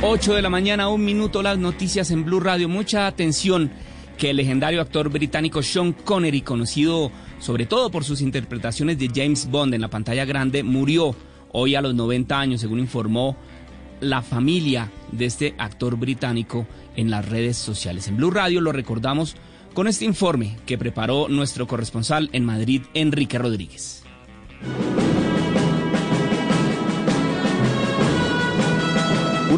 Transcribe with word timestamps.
Ocho 0.00 0.34
de 0.34 0.42
la 0.42 0.48
mañana, 0.48 0.88
un 0.88 1.04
minuto, 1.04 1.42
las 1.42 1.58
noticias 1.58 2.12
en 2.12 2.24
Blue 2.24 2.38
Radio. 2.38 2.68
Mucha 2.68 3.08
atención 3.08 3.68
que 4.16 4.30
el 4.30 4.36
legendario 4.36 4.80
actor 4.80 5.08
británico 5.08 5.60
Sean 5.60 5.92
Connery, 5.92 6.42
conocido 6.42 7.10
sobre 7.40 7.66
todo 7.66 7.90
por 7.90 8.04
sus 8.04 8.20
interpretaciones 8.20 8.96
de 9.00 9.10
James 9.12 9.50
Bond 9.50 9.74
en 9.74 9.80
la 9.80 9.90
pantalla 9.90 10.24
grande, 10.24 10.62
murió 10.62 11.16
hoy 11.50 11.74
a 11.74 11.80
los 11.80 11.96
90 11.96 12.38
años, 12.38 12.60
según 12.60 12.78
informó 12.78 13.36
la 14.00 14.22
familia 14.22 14.88
de 15.10 15.24
este 15.24 15.56
actor 15.58 15.96
británico 15.96 16.64
en 16.94 17.10
las 17.10 17.28
redes 17.28 17.56
sociales. 17.56 18.06
En 18.06 18.18
Blue 18.18 18.30
Radio 18.30 18.60
lo 18.60 18.70
recordamos 18.70 19.34
con 19.74 19.88
este 19.88 20.04
informe 20.04 20.56
que 20.64 20.78
preparó 20.78 21.26
nuestro 21.28 21.66
corresponsal 21.66 22.30
en 22.32 22.44
Madrid, 22.44 22.82
Enrique 22.94 23.36
Rodríguez. 23.36 24.04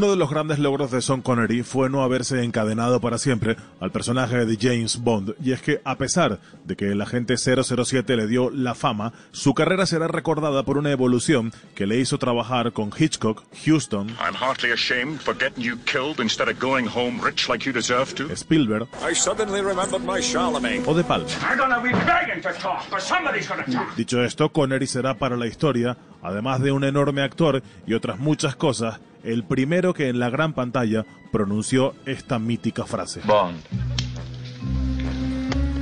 Uno 0.01 0.13
de 0.13 0.17
los 0.17 0.31
grandes 0.31 0.59
logros 0.59 0.91
de 0.91 1.03
Sean 1.03 1.21
Connery 1.21 1.63
fue 1.63 1.91
no 1.91 2.03
haberse 2.03 2.43
encadenado 2.43 3.03
para 3.03 3.19
siempre 3.19 3.57
al 3.81 3.93
personaje 3.93 4.47
de 4.47 4.57
James 4.59 4.97
Bond, 5.03 5.35
y 5.45 5.53
es 5.53 5.61
que 5.61 5.83
a 5.85 5.99
pesar 5.99 6.41
de 6.65 6.75
que 6.75 6.93
el 6.93 7.03
agente 7.03 7.37
007 7.37 8.17
le 8.17 8.27
dio 8.27 8.49
la 8.49 8.75
fama, 8.75 9.13
su 9.31 9.53
carrera 9.53 9.85
será 9.85 10.09
recordada 10.09 10.63
por 10.63 10.79
una 10.79 10.91
evolución 10.91 11.53
que 11.75 11.87
le 11.87 11.99
hizo 11.99 12.17
trabajar 12.17 12.73
con 12.73 12.91
Hitchcock, 12.99 13.43
Houston, 13.67 14.09
I'm 14.13 14.35
heartily 14.35 14.73
ashamed 14.73 15.21
for 15.21 15.37
getting 15.39 15.63
you 15.63 15.77
killed 15.85 16.19
instead 16.19 16.49
of 16.49 16.59
going 16.59 16.87
home 16.87 17.21
rich 17.23 17.51
like 17.51 17.67
you 17.67 17.73
deserve 17.75 18.15
to. 18.15 18.35
Spielberg 18.35 18.89
I 19.07 19.15
suddenly 19.15 19.61
remembered 19.61 20.03
my 20.03 20.23
Charlemagne. 20.23 20.83
o 20.87 20.95
De 20.95 21.05
Palma. 21.05 21.27
I'm 21.43 21.59
gonna 21.59 21.83
be 21.83 21.91
begging 22.07 22.41
to 22.41 22.55
talk, 22.59 22.89
but 22.91 23.03
somebody's 23.03 23.47
gonna 23.47 23.67
talk. 23.67 23.95
Dicho 23.97 24.25
esto, 24.25 24.51
Connery 24.51 24.87
será 24.87 25.19
para 25.19 25.37
la 25.37 25.47
historia, 25.47 25.99
además 26.23 26.61
de 26.61 26.73
un 26.73 26.85
enorme 26.85 27.23
actor 27.23 27.63
y 27.87 27.95
otras 27.95 28.19
muchas 28.19 28.57
cosas, 28.57 29.01
el 29.23 29.45
primero 29.45 29.95
que 29.95 30.09
en 30.09 30.19
la 30.19 30.31
gran 30.31 30.53
pantalla 30.53 31.05
pronunció 31.33 31.95
esta 32.07 32.39
mítica 32.39 32.85
frase. 32.85 33.21
Bond. 33.27 33.59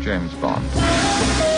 James 0.05 0.41
Bond. 0.41 1.58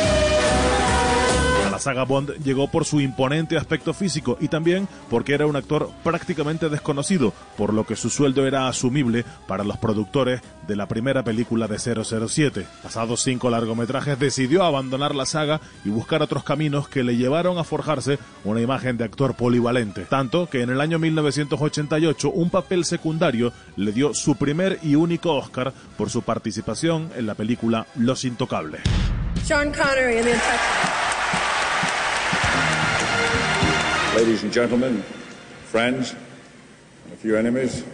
Saga 1.80 2.04
Bond 2.04 2.42
llegó 2.44 2.68
por 2.68 2.84
su 2.84 3.00
imponente 3.00 3.56
aspecto 3.56 3.92
físico 3.94 4.36
y 4.40 4.48
también 4.48 4.88
porque 5.08 5.34
era 5.34 5.46
un 5.46 5.56
actor 5.56 5.90
prácticamente 6.04 6.68
desconocido, 6.68 7.32
por 7.56 7.74
lo 7.74 7.84
que 7.84 7.96
su 7.96 8.10
sueldo 8.10 8.46
era 8.46 8.68
asumible 8.68 9.24
para 9.46 9.64
los 9.64 9.78
productores 9.78 10.40
de 10.66 10.76
la 10.76 10.86
primera 10.86 11.24
película 11.24 11.66
de 11.66 11.78
007. 11.78 12.66
Pasados 12.82 13.22
cinco 13.22 13.50
largometrajes 13.50 14.18
decidió 14.18 14.64
abandonar 14.64 15.14
la 15.14 15.26
saga 15.26 15.60
y 15.84 15.88
buscar 15.88 16.22
otros 16.22 16.44
caminos 16.44 16.88
que 16.88 17.02
le 17.02 17.16
llevaron 17.16 17.58
a 17.58 17.64
forjarse 17.64 18.18
una 18.44 18.60
imagen 18.60 18.96
de 18.96 19.04
actor 19.04 19.34
polivalente. 19.34 20.02
Tanto 20.02 20.48
que 20.48 20.62
en 20.62 20.70
el 20.70 20.80
año 20.80 20.98
1988 20.98 22.30
un 22.30 22.50
papel 22.50 22.84
secundario 22.84 23.52
le 23.76 23.92
dio 23.92 24.14
su 24.14 24.36
primer 24.36 24.78
y 24.82 24.94
único 24.94 25.34
Oscar 25.34 25.72
por 25.96 26.10
su 26.10 26.22
participación 26.22 27.10
en 27.16 27.26
la 27.26 27.34
película 27.34 27.86
Los 27.96 28.24
Intocables. 28.24 28.82
Sean 29.44 29.72
Connery 29.72 30.22
Ladies 34.16 34.42
and 34.42 34.52
gentlemen, 34.52 35.04
friends, 35.70 36.14
and 37.04 37.14
a 37.14 37.16
few 37.16 37.36
enemies. 37.36 37.84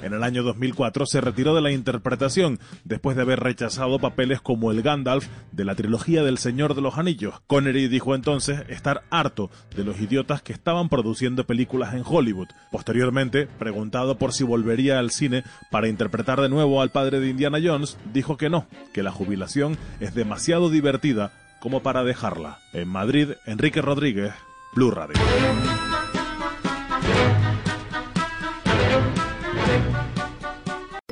En 0.00 0.14
el 0.14 0.22
año 0.22 0.42
2004 0.42 1.04
se 1.04 1.20
retiró 1.20 1.54
de 1.54 1.60
la 1.60 1.70
interpretación 1.70 2.58
después 2.84 3.16
de 3.16 3.22
haber 3.22 3.40
rechazado 3.40 3.98
papeles 3.98 4.40
como 4.40 4.70
el 4.72 4.80
Gandalf 4.80 5.26
de 5.52 5.66
la 5.66 5.74
trilogía 5.74 6.22
del 6.22 6.38
Señor 6.38 6.74
de 6.74 6.80
los 6.80 6.96
Anillos. 6.96 7.34
Connery 7.46 7.88
dijo 7.88 8.14
entonces 8.14 8.62
estar 8.70 9.02
harto 9.10 9.50
de 9.76 9.84
los 9.84 10.00
idiotas 10.00 10.40
que 10.40 10.54
estaban 10.54 10.88
produciendo 10.88 11.44
películas 11.44 11.92
en 11.92 12.04
Hollywood. 12.06 12.48
Posteriormente, 12.72 13.46
preguntado 13.58 14.16
por 14.16 14.32
si 14.32 14.42
volvería 14.44 14.98
al 14.98 15.10
cine 15.10 15.44
para 15.70 15.88
interpretar 15.88 16.40
de 16.40 16.48
nuevo 16.48 16.80
al 16.80 16.92
padre 16.92 17.20
de 17.20 17.28
Indiana 17.28 17.58
Jones, 17.62 17.98
dijo 18.14 18.38
que 18.38 18.48
no, 18.48 18.66
que 18.94 19.02
la 19.02 19.12
jubilación 19.12 19.76
es 20.00 20.14
demasiado 20.14 20.70
divertida 20.70 21.32
como 21.60 21.82
para 21.82 22.04
dejarla. 22.04 22.58
En 22.72 22.88
Madrid, 22.88 23.32
Enrique 23.46 23.82
Rodríguez, 23.82 24.32
Blue 24.74 24.90
Radio. 24.90 25.16